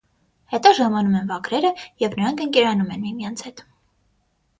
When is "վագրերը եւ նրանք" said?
1.31-2.41